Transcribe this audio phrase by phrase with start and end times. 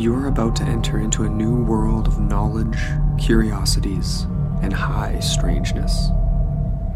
[0.00, 2.78] You're about to enter into a new world of knowledge,
[3.22, 4.22] curiosities,
[4.62, 6.08] and high strangeness.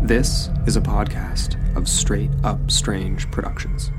[0.00, 3.90] This is a podcast of Straight Up Strange Productions.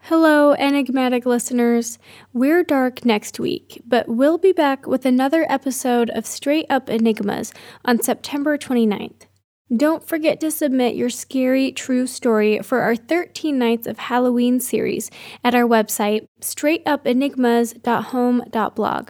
[0.00, 2.00] Hello, enigmatic listeners.
[2.32, 7.54] We're dark next week, but we'll be back with another episode of Straight Up Enigmas
[7.84, 9.26] on September 29th.
[9.74, 15.10] Don't forget to submit your scary true story for our 13 Nights of Halloween series
[15.42, 19.08] at our website, straightupenigmas.home.blog.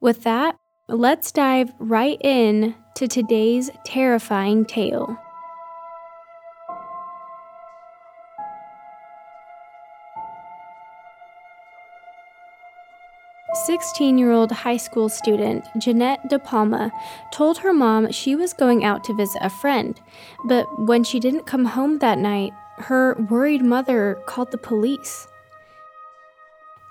[0.00, 0.56] With that,
[0.88, 5.18] let's dive right in to today's terrifying tale.
[13.66, 16.90] 16 year old high school student Jeannette DePalma
[17.32, 20.00] told her mom she was going out to visit a friend,
[20.44, 25.26] but when she didn't come home that night, her worried mother called the police.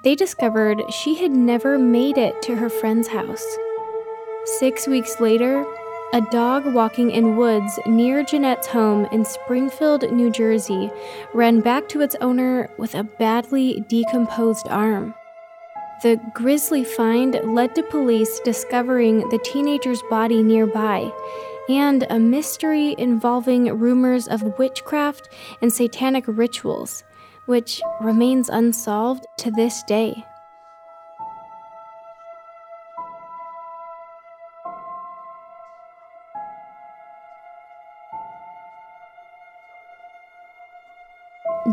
[0.03, 3.45] They discovered she had never made it to her friend's house.
[4.59, 5.65] Six weeks later,
[6.13, 10.89] a dog walking in woods near Jeannette's home in Springfield, New Jersey,
[11.33, 15.13] ran back to its owner with a badly decomposed arm.
[16.03, 21.11] The grisly find led to police discovering the teenager's body nearby
[21.69, 25.29] and a mystery involving rumors of witchcraft
[25.61, 27.03] and satanic rituals,
[27.45, 30.23] which remains unsolved to this day.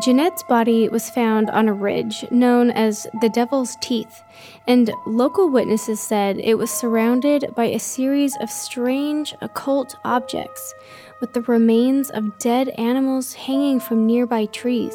[0.05, 4.23] Jeannette's body was found on a ridge known as the Devil's Teeth,
[4.67, 10.75] and local witnesses said it was surrounded by a series of strange occult objects,
[11.23, 14.95] with the remains of dead animals hanging from nearby trees.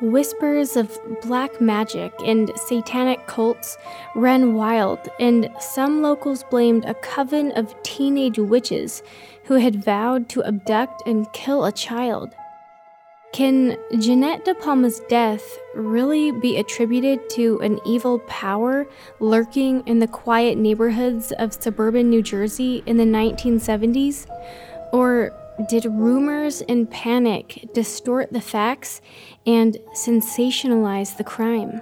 [0.00, 3.76] Whispers of black magic and satanic cults
[4.14, 9.02] ran wild, and some locals blamed a coven of teenage witches
[9.44, 12.34] who had vowed to abduct and kill a child.
[13.32, 18.86] Can Jeannette DePalma's death really be attributed to an evil power
[19.20, 24.26] lurking in the quiet neighborhoods of suburban New Jersey in the 1970s?
[24.92, 25.32] Or
[25.70, 29.00] did rumors and panic distort the facts
[29.46, 31.80] and sensationalize the crime?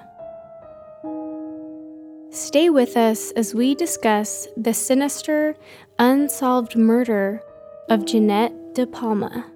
[2.31, 5.57] Stay with us as we discuss the sinister,
[5.99, 7.43] unsolved murder
[7.89, 9.51] of Jeanette De Palma.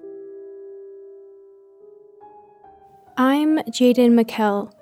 [3.17, 4.73] I'm Jaden McKell,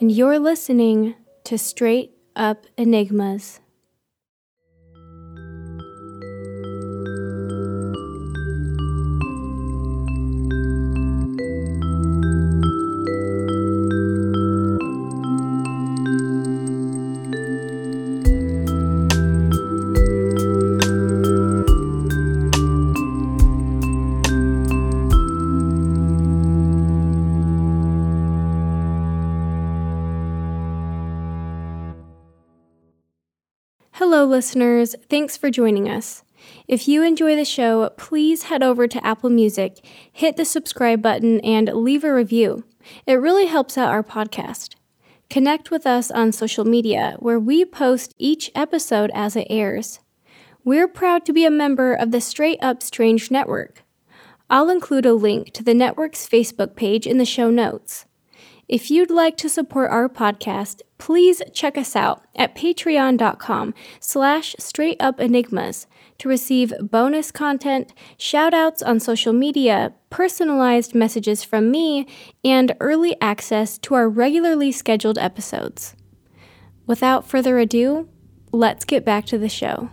[0.00, 1.14] and you're listening
[1.44, 3.60] to Straight Up Enigmas.
[34.32, 34.96] Listeners.
[35.10, 36.24] Thanks for joining us.
[36.66, 41.38] If you enjoy the show, please head over to Apple Music, hit the subscribe button,
[41.40, 42.64] and leave a review.
[43.06, 44.74] It really helps out our podcast.
[45.28, 50.00] Connect with us on social media, where we post each episode as it airs.
[50.64, 53.84] We're proud to be a member of the Straight Up Strange Network.
[54.48, 58.06] I'll include a link to the network's Facebook page in the show notes.
[58.68, 65.86] If you'd like to support our podcast, please check us out at patreon.com slash straightupenigmas
[66.18, 72.06] to receive bonus content, shoutouts on social media, personalized messages from me,
[72.44, 75.96] and early access to our regularly scheduled episodes.
[76.86, 78.08] Without further ado,
[78.52, 79.90] let's get back to the show.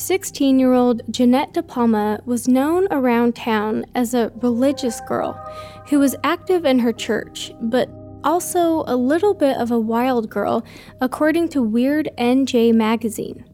[0.00, 5.34] 16 year old Jeannette DePalma was known around town as a religious girl
[5.88, 7.90] who was active in her church, but
[8.24, 10.64] also a little bit of a wild girl,
[11.02, 13.44] according to Weird NJ magazine.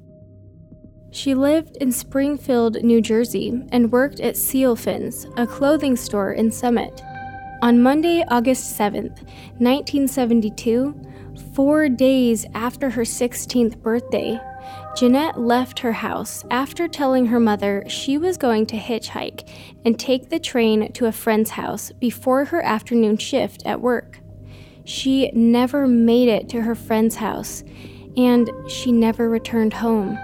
[1.10, 6.52] She lived in Springfield, New Jersey, and worked at Seal Fins, a clothing store in
[6.52, 7.02] Summit.
[7.62, 9.22] On Monday, August 7th,
[9.58, 10.94] 1972,
[11.36, 14.40] four days after her 16th birthday,
[14.96, 19.48] Jeannette left her house after telling her mother she was going to hitchhike
[19.84, 24.20] and take the train to a friend's house before her afternoon shift at work.
[24.84, 27.62] She never made it to her friend's house,
[28.16, 30.18] and she never returned home.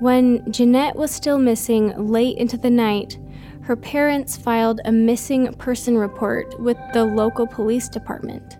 [0.00, 3.18] When Jeannette was still missing late into the night,
[3.62, 8.58] her parents filed a missing person report with the local police department.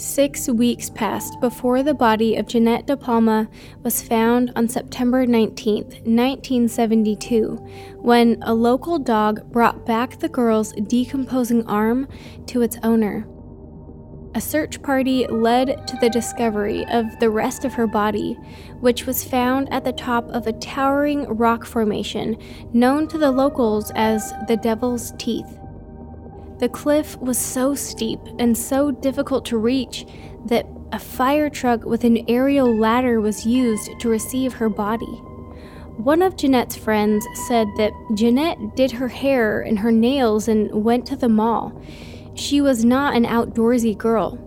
[0.00, 3.48] Six weeks passed before the body of Jeannette DePalma
[3.82, 7.56] was found on September 19, 1972,
[7.98, 12.08] when a local dog brought back the girl's decomposing arm
[12.46, 13.28] to its owner.
[14.34, 18.38] A search party led to the discovery of the rest of her body,
[18.80, 22.38] which was found at the top of a towering rock formation
[22.72, 25.58] known to the locals as the Devil's Teeth.
[26.60, 30.06] The cliff was so steep and so difficult to reach
[30.44, 35.06] that a fire truck with an aerial ladder was used to receive her body.
[35.96, 41.06] One of Jeannette's friends said that Jeannette did her hair and her nails and went
[41.06, 41.80] to the mall.
[42.34, 44.38] She was not an outdoorsy girl.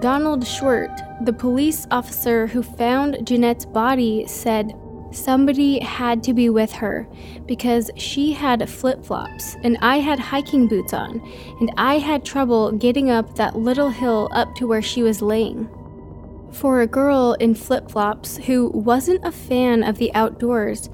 [0.00, 4.74] Donald Schwert, the police officer who found Jeannette's body, said
[5.14, 7.06] Somebody had to be with her
[7.46, 11.20] because she had flip flops and I had hiking boots on,
[11.60, 15.68] and I had trouble getting up that little hill up to where she was laying.
[16.50, 20.90] For a girl in flip flops who wasn't a fan of the outdoors,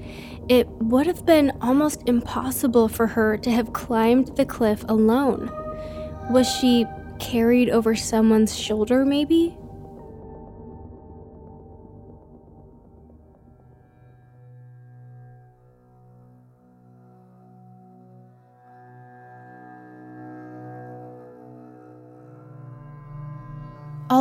[0.47, 5.51] it would have been almost impossible for her to have climbed the cliff alone.
[6.29, 6.85] Was she
[7.19, 9.57] carried over someone's shoulder, maybe?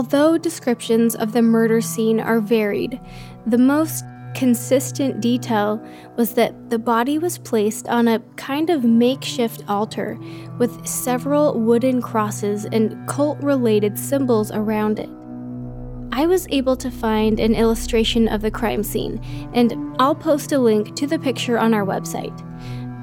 [0.00, 2.99] Although descriptions of the murder scene are varied,
[3.44, 4.02] the most
[4.35, 5.79] consistent detail
[6.17, 10.19] was that the body was placed on a kind of makeshift altar
[10.56, 15.11] with several wooden crosses and cult related symbols around it.
[16.19, 19.23] I was able to find an illustration of the crime scene,
[19.53, 22.35] and I'll post a link to the picture on our website.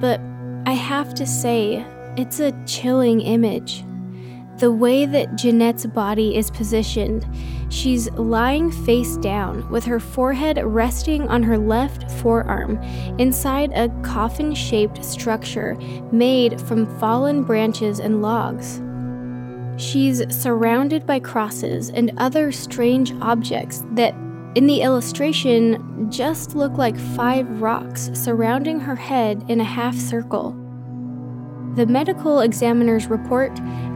[0.02, 0.20] But
[0.66, 1.86] I have to say,
[2.18, 3.84] it's a chilling image.
[4.57, 7.27] The way that Jeannette's body is positioned,
[7.69, 12.81] she's lying face down with her forehead resting on her left forearm
[13.19, 15.75] inside a coffin shaped structure
[16.12, 18.81] made from fallen branches and logs.
[19.80, 24.15] She's surrounded by crosses and other strange objects that,
[24.56, 30.57] in the illustration, just look like five rocks surrounding her head in a half circle.
[31.78, 33.52] The medical examiner's report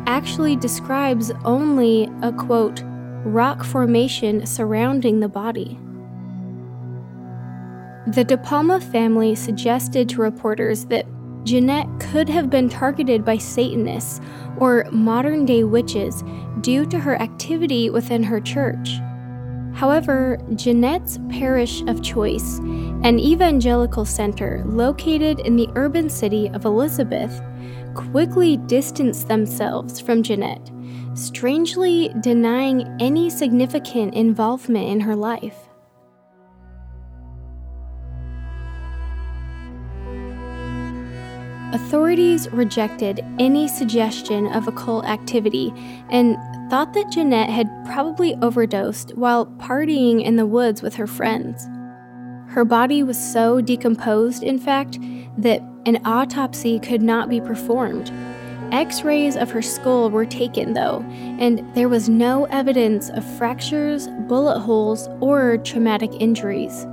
[0.06, 2.84] actually describes only a quote,
[3.26, 5.80] rock formation surrounding the body.
[8.06, 11.08] The DePalma family suggested to reporters that
[11.44, 14.22] Jeannette could have been targeted by Satanists
[14.58, 16.24] or modern day witches
[16.62, 19.00] due to her activity within her church.
[19.82, 27.42] However, Jeannette's parish of choice, an evangelical center located in the urban city of Elizabeth,
[27.96, 30.70] quickly distanced themselves from Jeannette,
[31.16, 35.58] strangely denying any significant involvement in her life.
[41.74, 45.74] Authorities rejected any suggestion of occult activity
[46.12, 46.38] and
[46.72, 51.68] thought that Jeannette had probably overdosed while partying in the woods with her friends.
[52.48, 54.98] Her body was so decomposed, in fact,
[55.38, 58.10] that an autopsy could not be performed.
[58.72, 61.04] X rays of her skull were taken, though,
[61.40, 66.86] and there was no evidence of fractures, bullet holes, or traumatic injuries.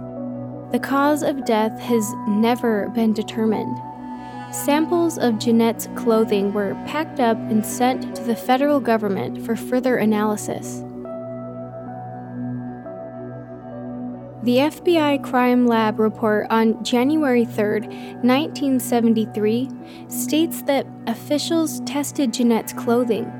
[0.72, 3.78] The cause of death has never been determined.
[4.50, 9.96] Samples of Jeannette's clothing were packed up and sent to the federal government for further
[9.96, 10.82] analysis.
[14.44, 17.80] The FBI Crime Lab report on January 3,
[18.22, 19.68] 1973,
[20.08, 23.30] states that officials tested Jeannette's clothing,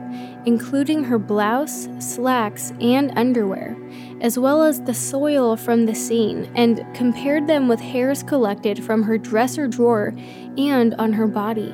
[0.45, 3.77] including her blouse, slacks, and underwear,
[4.21, 9.05] as well as the soil from the scene, and compared them with hairs collected from
[9.05, 10.13] her dresser drawer
[10.59, 11.71] and on her body.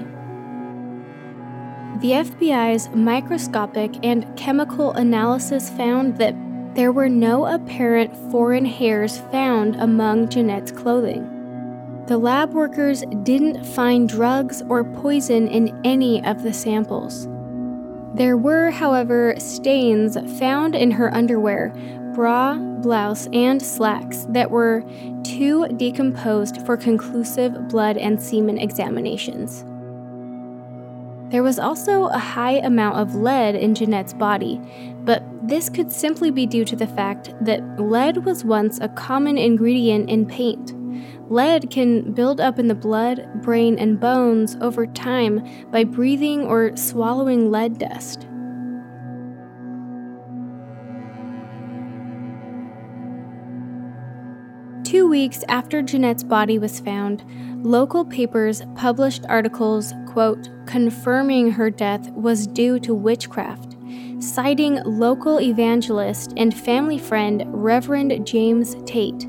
[2.00, 6.34] The FBI's microscopic and chemical analysis found that
[6.74, 11.30] there were no apparent foreign hairs found among Jeannette's clothing.
[12.06, 17.26] The lab workers didn't find drugs or poison in any of the samples.
[18.14, 21.72] There were, however, stains found in her underwear,
[22.14, 24.84] bra, blouse, and slacks that were
[25.24, 29.64] too decomposed for conclusive blood and semen examinations.
[31.30, 34.60] There was also a high amount of lead in Jeannette's body,
[35.04, 39.36] but this could simply be due to the fact that lead was once a common
[39.36, 40.72] ingredient in paint.
[41.30, 46.76] Lead can build up in the blood, brain, and bones over time by breathing or
[46.76, 48.26] swallowing lead dust.
[55.14, 57.22] Weeks after Jeannette's body was found,
[57.64, 63.76] local papers published articles, quote, confirming her death was due to witchcraft,
[64.18, 69.28] citing local evangelist and family friend Reverend James Tate.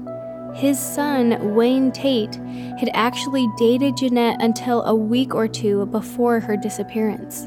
[0.55, 2.33] His son, Wayne Tate,
[2.79, 7.45] had actually dated Jeannette until a week or two before her disappearance.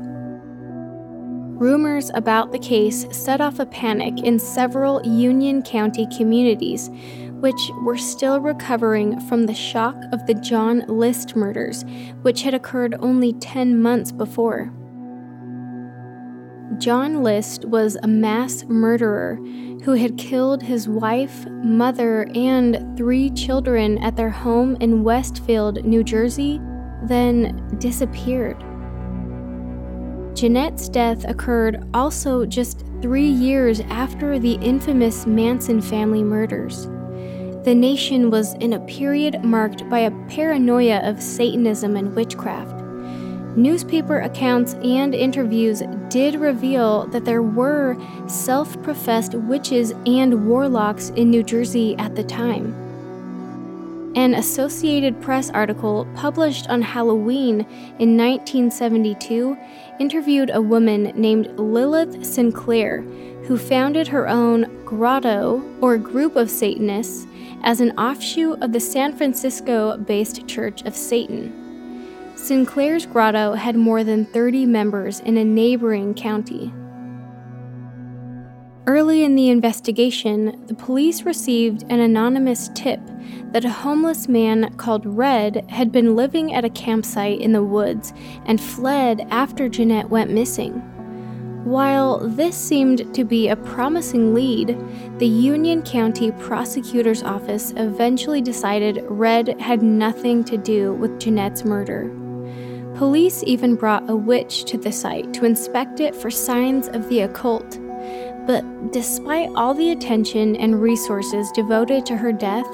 [1.58, 6.88] Rumors about the case set off a panic in several Union County communities,
[7.40, 11.84] which were still recovering from the shock of the John List murders,
[12.22, 14.72] which had occurred only 10 months before.
[16.78, 19.36] John List was a mass murderer
[19.84, 26.04] who had killed his wife, mother, and three children at their home in Westfield, New
[26.04, 26.60] Jersey,
[27.04, 28.58] then disappeared.
[30.34, 36.88] Jeannette's death occurred also just three years after the infamous Manson family murders
[37.68, 42.82] the nation was in a period marked by a paranoia of Satanism and witchcraft.
[43.58, 47.94] Newspaper accounts and interviews did reveal that there were
[48.26, 52.72] self professed witches and warlocks in New Jersey at the time.
[54.16, 57.60] An Associated Press article published on Halloween
[57.98, 59.58] in 1972
[60.00, 63.04] interviewed a woman named Lilith Sinclair,
[63.48, 67.26] who founded her own grotto or group of Satanists
[67.62, 72.34] as an offshoot of the San Francisco based Church of Satan.
[72.36, 76.74] Sinclair's grotto had more than 30 members in a neighboring county.
[78.86, 83.00] Early in the investigation, the police received an anonymous tip
[83.52, 88.12] that a homeless man called Red had been living at a campsite in the woods
[88.44, 90.97] and fled after Jeannette went missing.
[91.64, 94.78] While this seemed to be a promising lead,
[95.18, 102.10] the Union County Prosecutor's Office eventually decided Red had nothing to do with Jeannette's murder.
[102.94, 107.20] Police even brought a witch to the site to inspect it for signs of the
[107.20, 107.78] occult.
[108.46, 112.68] But despite all the attention and resources devoted to her death,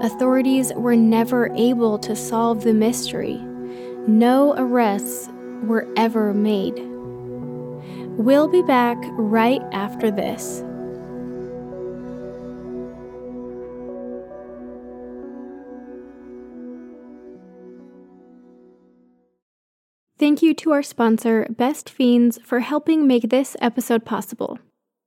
[0.00, 3.36] authorities were never able to solve the mystery.
[4.06, 5.28] No arrests
[5.64, 6.91] were ever made.
[8.18, 10.62] We'll be back right after this.
[20.18, 24.58] Thank you to our sponsor, Best Fiends, for helping make this episode possible.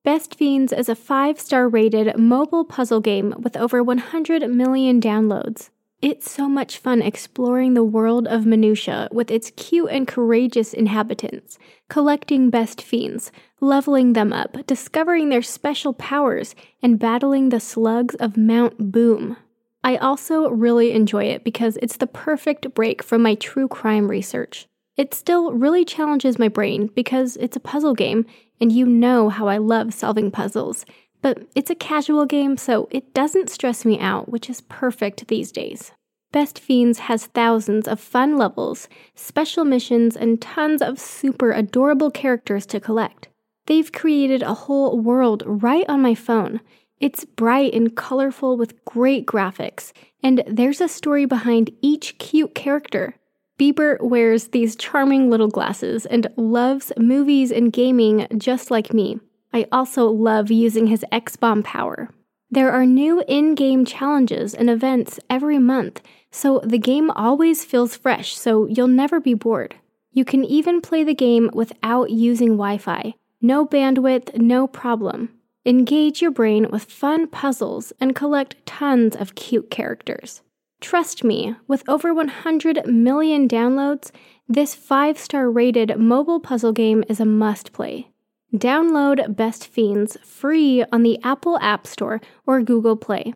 [0.04, 5.70] Best Fiends is a five star rated mobile puzzle game with over 100 million downloads.
[6.02, 11.58] It's so much fun exploring the world of Minutia with its cute and courageous inhabitants,
[11.90, 18.38] collecting best fiends, leveling them up, discovering their special powers, and battling the slugs of
[18.38, 19.38] Mount Boom.
[19.84, 24.68] I also really enjoy it because it's the perfect break from my true crime research.
[24.98, 28.26] It still really challenges my brain because it's a puzzle game,
[28.60, 30.86] and you know how I love solving puzzles
[31.26, 35.52] but it's a casual game, so it doesn't stress me out, which is perfect these
[35.52, 35.92] days.
[36.32, 42.68] Best Fiends has thousands of fun levels, special missions, and tons of super adorable characters
[42.68, 43.28] to collect.
[43.66, 46.60] They've created a whole world right on my phone.
[47.00, 53.16] It's bright and colorful with great graphics, and there's a story behind each cute character.
[53.58, 59.20] Bieber wears these charming little glasses and loves movies and gaming just like me.
[59.56, 62.10] I also love using his X Bomb power.
[62.52, 67.96] There are new in game challenges and events every month, so the game always feels
[67.96, 69.76] fresh, so you'll never be bored.
[70.12, 73.14] You can even play the game without using Wi Fi.
[73.42, 75.30] No bandwidth, no problem.
[75.66, 80.42] Engage your brain with fun puzzles and collect tons of cute characters.
[80.82, 84.12] Trust me, with over 100 million downloads,
[84.50, 88.10] this 5 star rated mobile puzzle game is a must play.
[88.56, 93.34] Download Best Fiends free on the Apple App Store or Google Play.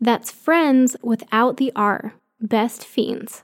[0.00, 2.14] That's friends without the R.
[2.40, 3.42] Best Fiends.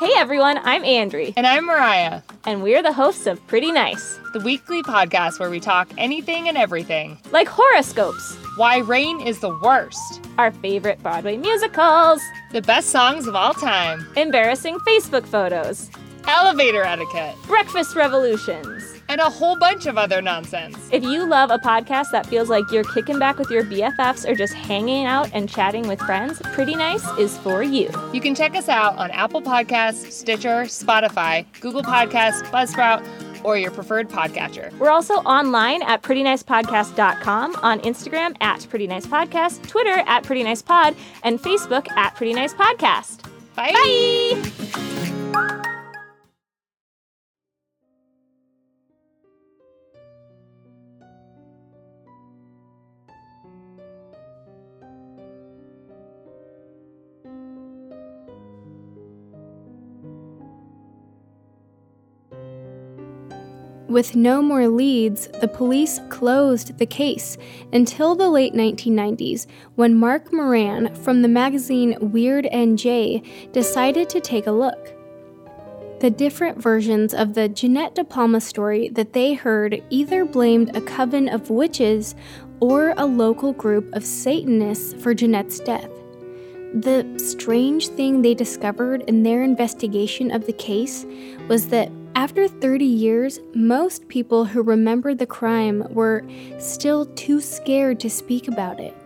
[0.00, 1.32] Hey everyone, I'm Andrea.
[1.36, 2.22] And I'm Mariah.
[2.44, 6.56] And we're the hosts of Pretty Nice, the weekly podcast where we talk anything and
[6.56, 13.28] everything, like horoscopes, why rain is the worst, our favorite Broadway musicals, the best songs
[13.28, 15.88] of all time, embarrassing Facebook photos
[16.26, 20.76] elevator etiquette, breakfast revolutions, and a whole bunch of other nonsense.
[20.92, 24.34] If you love a podcast that feels like you're kicking back with your BFFs or
[24.34, 27.90] just hanging out and chatting with friends, Pretty Nice is for you.
[28.12, 33.04] You can check us out on Apple Podcasts, Stitcher, Spotify, Google Podcasts, Buzzsprout,
[33.44, 34.76] or your preferred podcatcher.
[34.78, 42.14] We're also online at prettynicepodcast.com, on Instagram at prettynicepodcast, Twitter at prettynicepod, and Facebook at
[42.16, 43.24] prettynicepodcast.
[43.56, 43.72] Bye.
[43.72, 44.66] Bye.
[63.90, 67.36] With no more leads, the police closed the case
[67.72, 74.46] until the late 1990s when Mark Moran from the magazine Weird NJ decided to take
[74.46, 74.94] a look.
[75.98, 81.28] The different versions of the Jeannette DePalma story that they heard either blamed a coven
[81.28, 82.14] of witches
[82.60, 85.90] or a local group of Satanists for Jeannette's death.
[86.74, 91.04] The strange thing they discovered in their investigation of the case
[91.48, 96.24] was that after 30 years, most people who remembered the crime were
[96.58, 98.96] still too scared to speak about it.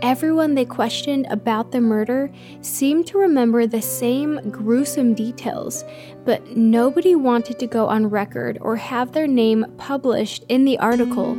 [0.00, 2.30] Everyone they questioned about the murder
[2.60, 5.84] seemed to remember the same gruesome details,
[6.24, 11.32] but nobody wanted to go on record or have their name published in the article,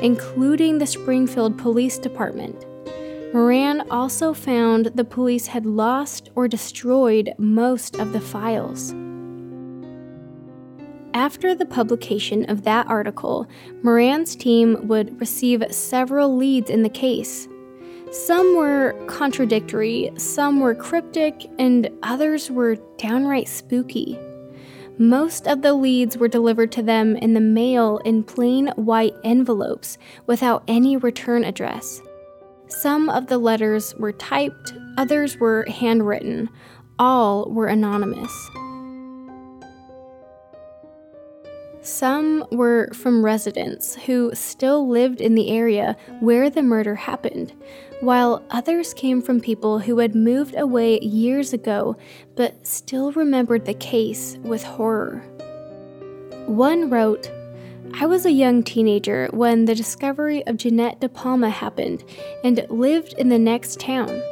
[0.00, 2.66] including the Springfield Police Department.
[3.32, 8.92] Moran also found the police had lost or destroyed most of the files.
[11.14, 13.48] After the publication of that article,
[13.82, 17.48] Moran's team would receive several leads in the case.
[18.12, 24.18] Some were contradictory, some were cryptic, and others were downright spooky.
[24.98, 29.98] Most of the leads were delivered to them in the mail in plain white envelopes
[30.26, 32.00] without any return address.
[32.68, 36.50] Some of the letters were typed, others were handwritten,
[36.98, 38.50] all were anonymous.
[41.90, 47.52] Some were from residents who still lived in the area where the murder happened,
[48.00, 51.96] while others came from people who had moved away years ago
[52.36, 55.18] but still remembered the case with horror.
[56.46, 57.28] One wrote,
[57.94, 62.04] I was a young teenager when the discovery of Jeannette DePalma happened
[62.44, 64.22] and lived in the next town.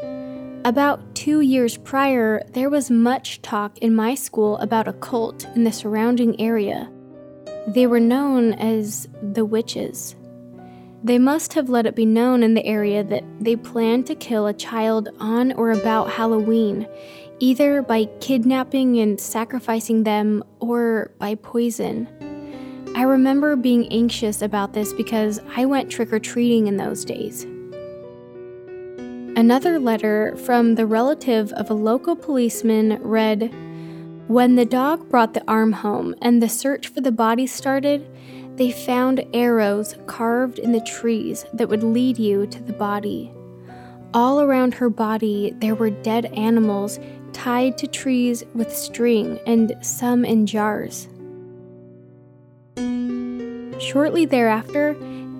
[0.64, 5.64] About two years prior, there was much talk in my school about a cult in
[5.64, 6.88] the surrounding area.
[7.68, 10.16] They were known as the witches.
[11.04, 14.46] They must have let it be known in the area that they planned to kill
[14.46, 16.88] a child on or about Halloween,
[17.40, 22.08] either by kidnapping and sacrificing them or by poison.
[22.96, 27.44] I remember being anxious about this because I went trick or treating in those days.
[29.36, 33.54] Another letter from the relative of a local policeman read
[34.28, 38.06] when the dog brought the arm home and the search for the body started,
[38.56, 43.32] they found arrows carved in the trees that would lead you to the body.
[44.12, 47.00] All around her body, there were dead animals
[47.32, 51.08] tied to trees with string and some in jars.
[53.80, 54.94] Shortly thereafter,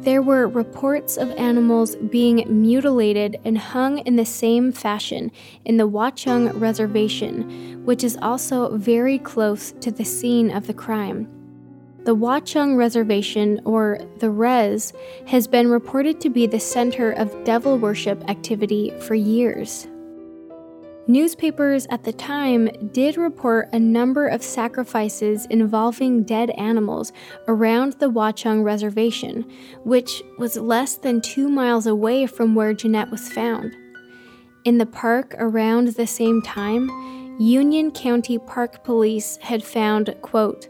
[0.09, 5.31] there were reports of animals being mutilated and hung in the same fashion
[5.67, 11.29] in the Watchung Reservation, which is also very close to the scene of the crime.
[12.05, 14.95] The Watchung Reservation, or the Res,
[15.27, 19.89] has been reported to be the center of devil worship activity for years.
[21.11, 27.15] Newspapers at the time did report a number of sacrifices involving dead animals
[27.49, 29.51] around the Watchung Reservation,
[29.85, 33.75] which was less than two miles away from where Jeannette was found.
[34.67, 36.91] In the park around the same time,
[37.41, 40.69] Union County Park Police had found, quote,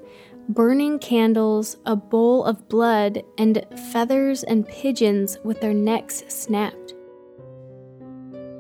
[0.48, 6.94] burning candles, a bowl of blood, and feathers and pigeons with their necks snapped.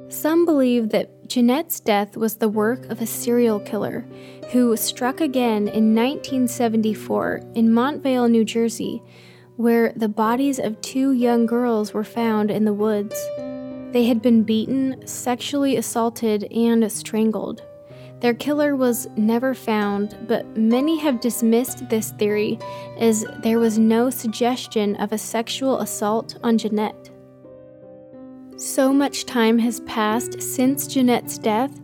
[0.08, 4.06] Some believe that Jeannette's death was the work of a serial killer
[4.52, 9.02] who struck again in 1974 in Montvale, New Jersey,
[9.56, 13.14] where the bodies of two young girls were found in the woods.
[13.92, 17.62] They had been beaten, sexually assaulted, and strangled.
[18.20, 22.58] Their killer was never found, but many have dismissed this theory
[22.98, 27.10] as there was no suggestion of a sexual assault on Jeannette.
[28.58, 31.80] So much time has passed since Jeannette's death,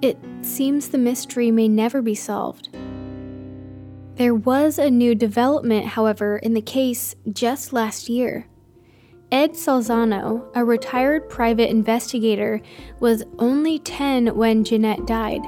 [0.00, 2.68] it seems the mystery may never be solved.
[4.14, 8.46] There was a new development, however, in the case just last year.
[9.32, 12.60] Ed Salzano, a retired private investigator,
[13.00, 15.42] was only 10 when Jeannette died.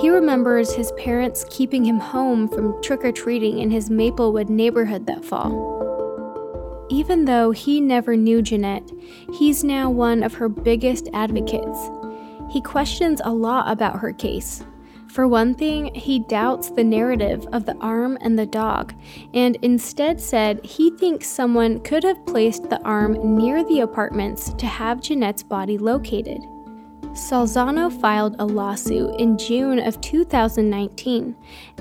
[0.00, 5.06] He remembers his parents keeping him home from trick or treating in his Maplewood neighborhood
[5.06, 5.79] that fall.
[6.90, 8.90] Even though he never knew Jeannette,
[9.32, 11.90] he's now one of her biggest advocates.
[12.50, 14.64] He questions a lot about her case,
[15.10, 18.94] for one thing, he doubts the narrative of the arm and the dog,
[19.34, 24.66] and instead said he thinks someone could have placed the arm near the apartments to
[24.66, 26.46] have Jeannette's body located.
[27.12, 31.34] Salzano filed a lawsuit in June of 2019,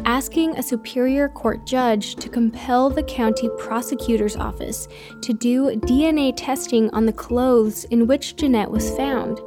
[0.03, 4.87] asking a Superior Court judge to compel the county prosecutor's office
[5.21, 9.39] to do DNA testing on the clothes in which Jeannette was found.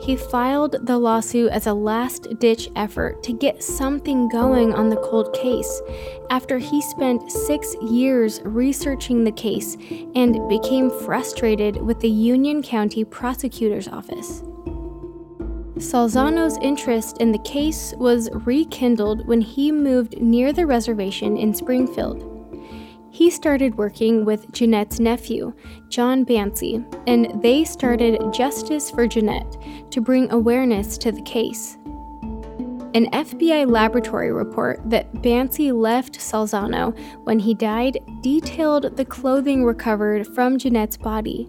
[0.00, 4.96] He filed the lawsuit as a last ditch effort to get something going on the
[4.96, 5.82] cold case
[6.30, 9.76] after he spent six years researching the case
[10.14, 14.44] and became frustrated with the Union County Prosecutor's Office.
[15.80, 22.26] Salzano's interest in the case was rekindled when he moved near the reservation in Springfield.
[23.10, 25.54] He started working with Jeannette's nephew,
[25.88, 29.56] John Bancy, and they started Justice for Jeannette
[29.90, 31.78] to bring awareness to the case.
[32.92, 40.26] An FBI laboratory report that Bancy left Salzano when he died detailed the clothing recovered
[40.26, 41.48] from Jeannette's body.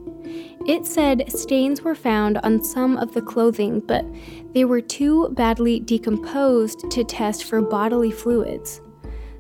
[0.68, 4.06] It said stains were found on some of the clothing, but
[4.54, 8.82] they were too badly decomposed to test for bodily fluids.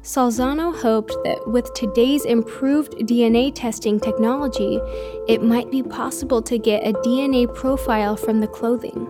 [0.01, 4.79] Salzano hoped that with today's improved DNA testing technology,
[5.27, 9.07] it might be possible to get a DNA profile from the clothing.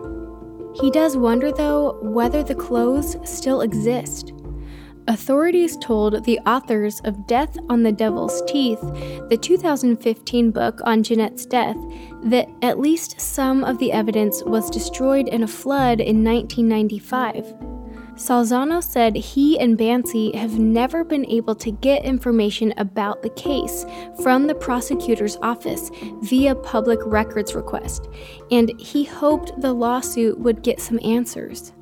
[0.81, 4.33] He does wonder, though, whether the clothes still exist.
[5.07, 8.79] Authorities told the authors of Death on the Devil's Teeth,
[9.29, 11.77] the 2015 book on Jeannette's death,
[12.23, 17.53] that at least some of the evidence was destroyed in a flood in 1995.
[18.13, 23.85] Salzano said he and Bancy have never been able to get information about the case
[24.21, 25.89] from the prosecutor's office
[26.21, 28.07] via public records request,
[28.51, 31.73] and he hoped the lawsuit would get some answers.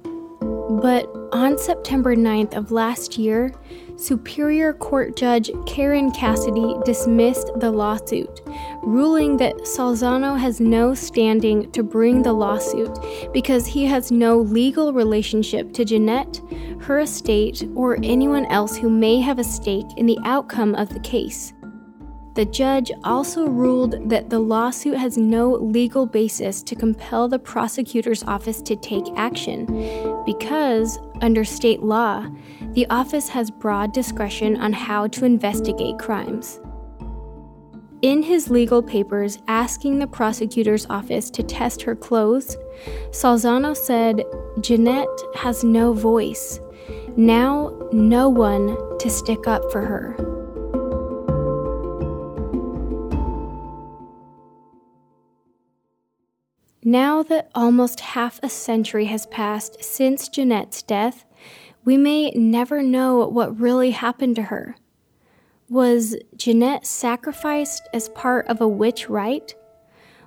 [0.70, 3.52] But on September 9th of last year,
[3.98, 8.42] Superior Court Judge Karen Cassidy dismissed the lawsuit,
[8.84, 12.96] ruling that Salzano has no standing to bring the lawsuit
[13.34, 16.40] because he has no legal relationship to Jeannette,
[16.82, 21.00] her estate, or anyone else who may have a stake in the outcome of the
[21.00, 21.52] case.
[22.40, 28.24] The judge also ruled that the lawsuit has no legal basis to compel the prosecutor's
[28.24, 29.66] office to take action
[30.26, 32.26] because, under state law,
[32.76, 36.62] the office has broad discretion on how to investigate crimes.
[38.04, 42.56] In his legal papers asking the prosecutor's office to test her clothes,
[43.10, 44.24] Salzano said
[44.62, 46.62] Jeannette has no voice.
[47.18, 50.39] Now, no one to stick up for her.
[56.90, 61.24] Now that almost half a century has passed since Jeannette's death,
[61.86, 64.76] we may never know what really happened to her.
[65.70, 69.54] Was Jeannette sacrificed as part of a witch rite?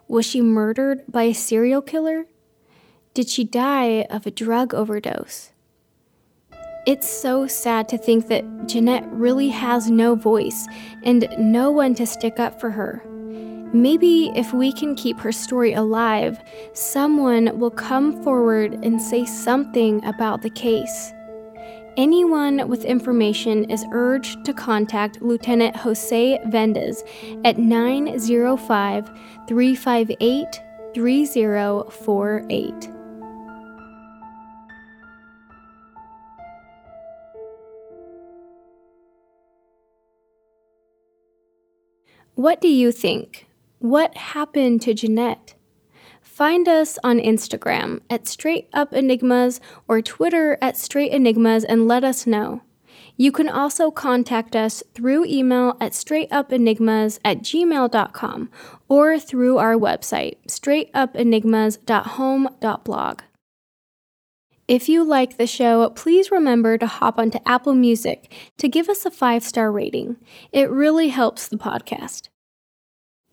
[0.07, 2.27] Was she murdered by a serial killer?
[3.13, 5.51] Did she die of a drug overdose?
[6.87, 10.69] It's so sad to think that Jeannette really has no voice
[11.03, 13.05] and no one to stick up for her.
[13.75, 16.39] Maybe if we can keep her story alive,
[16.75, 21.13] someone will come forward and say something about the case.
[21.97, 27.03] Anyone with information is urged to contact Lieutenant Jose Vendes
[27.45, 29.11] at 905
[29.49, 30.61] 358
[30.95, 32.91] 3048.
[42.35, 43.47] What do you think?
[43.83, 45.55] What happened to Jeannette?
[46.21, 52.05] Find us on Instagram at Straight Up Enigmas or Twitter at Straight Enigmas and let
[52.05, 52.63] us know.
[53.17, 58.51] You can also contact us through email at straightupenigmas at gmail.com
[58.89, 63.21] or through our website, straightupenigmas.home.blog.
[64.69, 69.05] If you like the show, please remember to hop onto Apple Music to give us
[69.05, 70.19] a five star rating.
[70.53, 72.29] It really helps the podcast.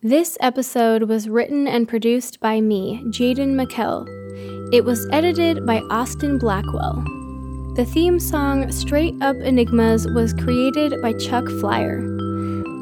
[0.02, 4.08] This episode was written and produced by me, Jaden McKell.
[4.74, 7.04] It was edited by Austin Blackwell.
[7.76, 12.00] The theme song Straight Up Enigmas was created by Chuck Flyer.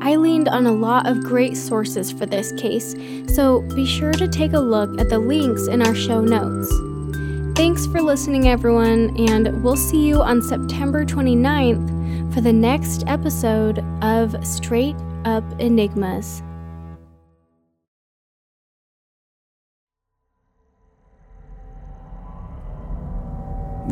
[0.04, 2.94] I leaned on a lot of great sources for this case,
[3.34, 6.72] so be sure to take a look at the links in our show notes.
[7.58, 13.84] Thanks for listening, everyone, and we'll see you on September 29th for the next episode
[14.04, 16.44] of Straight Up Enigmas.